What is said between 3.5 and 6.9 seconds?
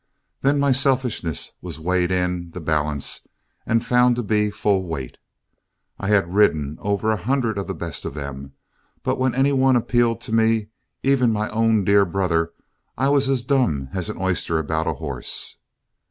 and found to be full weight. I had ridden